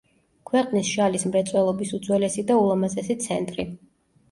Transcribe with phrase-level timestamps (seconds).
[0.51, 3.71] ქვეყნის შალის მრეწველობის უძველესი და ულამაზესი ცენტრი.